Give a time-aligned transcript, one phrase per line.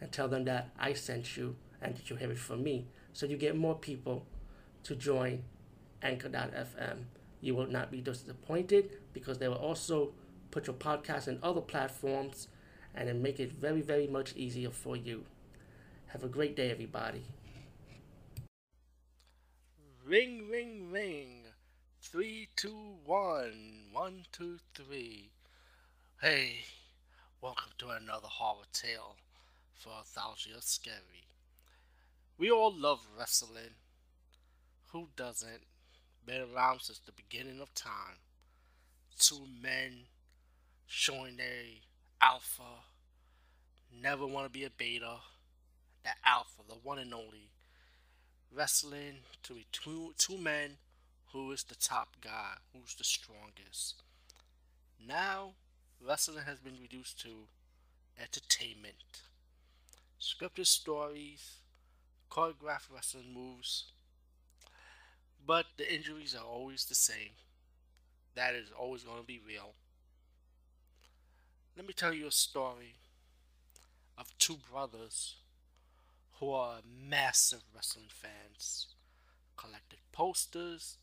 [0.00, 2.86] and tell them that I sent you and that you have it from me.
[3.12, 4.26] So you get more people
[4.84, 5.44] to join
[6.02, 7.04] Anchor.fm.
[7.40, 10.12] You will not be disappointed because they will also
[10.50, 12.48] put your podcast in other platforms
[12.94, 15.24] and then make it very, very much easier for you.
[16.08, 17.24] Have a great day, everybody.
[20.06, 21.44] Ring, ring, ring.
[22.02, 23.86] Three, two, one.
[23.92, 25.30] One, two, three.
[26.20, 26.64] Hey,
[27.40, 29.16] welcome to another horror tale
[29.74, 31.26] for Nostalgia Scary.
[32.38, 33.76] We all love wrestling.
[34.92, 35.62] Who doesn't?
[36.26, 38.18] Been around since the beginning of time.
[39.18, 40.06] Two men
[40.86, 41.64] showing their
[42.20, 42.82] alpha.
[44.02, 45.16] Never want to be a beta.
[46.04, 47.50] That alpha, the one and only.
[48.54, 50.78] Wrestling to be two, two men
[51.32, 54.02] who is the top guy, who's the strongest.
[55.04, 55.52] Now,
[56.00, 57.48] wrestling has been reduced to
[58.20, 59.22] entertainment.
[60.20, 61.58] Scripted stories,
[62.30, 63.92] choreographed wrestling moves,
[65.46, 67.32] but the injuries are always the same.
[68.34, 69.74] That is always going to be real.
[71.76, 72.94] Let me tell you a story
[74.16, 75.36] of two brothers
[76.38, 78.86] who are massive wrestling fans.
[79.56, 80.96] Collected posters,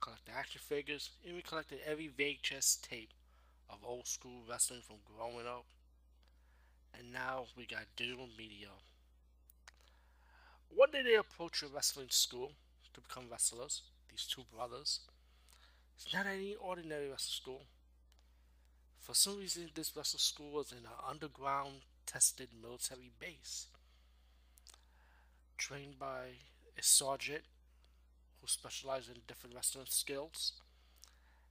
[0.00, 3.10] collected action figures, and we collected every VHS tape
[3.68, 5.64] of old school wrestling from growing up.
[6.96, 8.68] And now we got digital media.
[10.74, 12.52] One day they approach a wrestling school
[12.94, 15.00] to become wrestlers, these two brothers.
[15.96, 17.62] It's not any ordinary wrestling school.
[19.00, 23.66] For some reason, this wrestling school was in an underground tested military base.
[25.56, 26.36] Trained by
[26.78, 27.42] a sergeant
[28.40, 30.52] who specialized in different wrestling skills.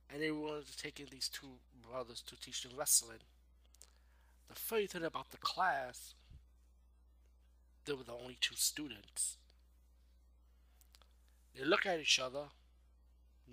[0.10, 1.60] And they wanted to take in these two
[1.90, 3.20] brothers to teach them wrestling.
[4.50, 6.14] The funny thing about the class,
[7.86, 9.38] they were the only two students.
[11.56, 12.46] They look at each other,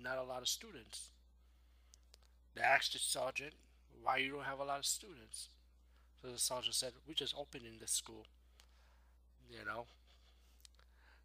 [0.01, 1.09] not a lot of students.
[2.53, 3.53] They asked the sergeant,
[4.01, 5.49] why you don't have a lot of students?
[6.21, 8.25] So the sergeant said, we're just opening this school.
[9.49, 9.85] You know?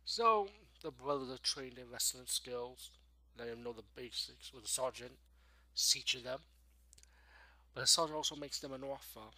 [0.04, 0.48] So
[0.82, 2.90] the brothers are trained in wrestling skills,
[3.38, 5.12] let them know the basics with the sergeant,
[5.76, 6.40] teaching them.
[7.74, 9.28] But the sergeant also makes them an offer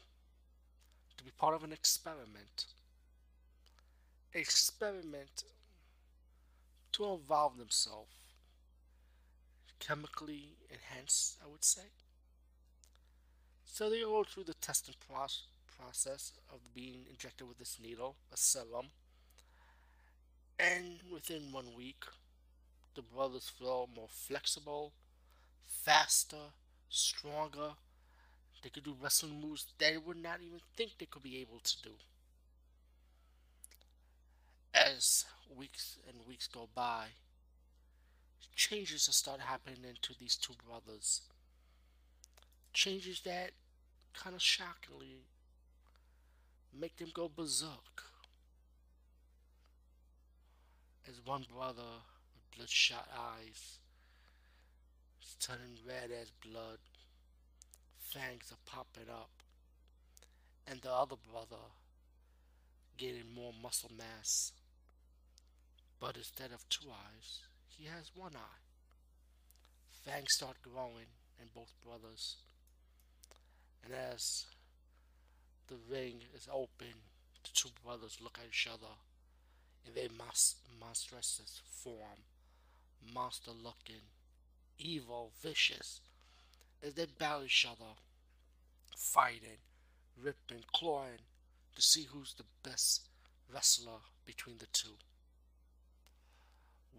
[1.16, 2.66] to be part of an experiment.
[4.32, 5.44] Experiment
[6.92, 8.10] to involve themselves.
[9.78, 11.82] Chemically enhanced, I would say.
[13.66, 18.88] So they go through the testing process of being injected with this needle, a serum,
[20.58, 22.04] and within one week,
[22.94, 24.92] the brothers feel more flexible,
[25.66, 26.52] faster,
[26.88, 27.72] stronger.
[28.62, 31.82] They could do wrestling moves they would not even think they could be able to
[31.82, 31.90] do.
[34.74, 35.24] As
[35.54, 37.06] weeks and weeks go by,
[38.54, 41.22] changes started happening to these two brothers.
[42.72, 43.50] Changes that
[44.14, 45.24] kind of shockingly
[46.72, 48.04] make them go berserk
[51.08, 51.82] as one brother
[52.34, 53.78] with bloodshot eyes
[55.42, 56.78] turning red as blood,
[58.12, 59.30] fangs are popping up,
[60.66, 61.64] and the other brother
[62.98, 64.52] getting more muscle mass.
[65.98, 68.62] But instead of two eyes, he has one eye.
[70.04, 71.08] Fangs start growing
[71.40, 72.36] in both brothers.
[73.84, 74.46] And as
[75.68, 76.94] the ring is open,
[77.42, 78.94] the two brothers look at each other
[79.86, 80.08] in their
[80.80, 82.26] monstrous form,
[83.14, 84.02] monster looking,
[84.78, 86.00] evil, vicious,
[86.82, 87.92] as they battle each other,
[88.96, 89.58] fighting,
[90.20, 91.20] ripping, clawing
[91.76, 93.08] to see who's the best
[93.52, 94.96] wrestler between the two.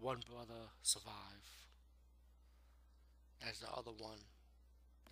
[0.00, 1.14] One brother survive,
[3.46, 4.18] as the other one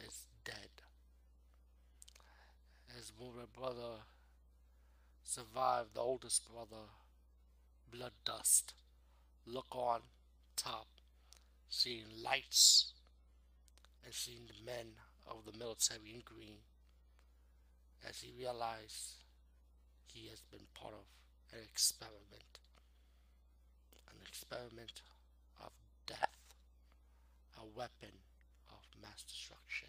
[0.00, 0.82] is dead.
[2.98, 4.00] As one brother
[5.22, 6.88] survived, the oldest brother
[7.90, 8.74] blood dust.
[9.46, 10.00] Look on
[10.56, 10.86] top,
[11.69, 12.92] seeing lights
[14.04, 16.58] and seeing the men of the military in green
[18.08, 19.22] as he realized
[20.06, 21.06] he has been part of
[21.52, 22.58] an experiment.
[24.10, 25.00] An experiment
[25.62, 25.72] of
[26.06, 26.54] death.
[27.56, 28.12] A weapon
[28.70, 29.88] of mass destruction.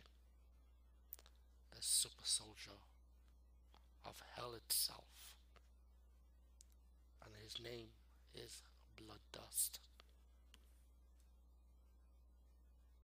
[1.74, 2.78] A super soldier
[4.06, 5.36] of hell itself.
[7.26, 7.88] And his name
[8.36, 8.62] is
[8.96, 9.80] Blood Dust.